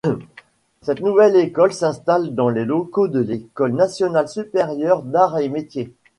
[0.81, 5.93] Cette nouvelle école s’installe dans les locaux de l’École nationale supérieure d'arts et métiers.